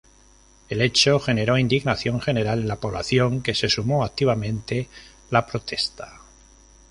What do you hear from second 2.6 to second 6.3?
en la población que se sumó activamente la protesta.